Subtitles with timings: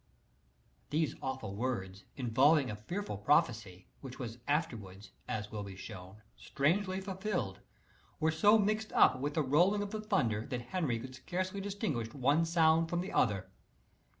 [0.89, 6.99] These awful words, involving a fearful prophecy, which was afterwards, as will be shown, strangely
[6.99, 7.59] fulfilled,
[8.19, 12.15] were so mixed up with the rolling of the thunder that Henry could scarcely distinguish
[12.15, 13.51] one sound from the other.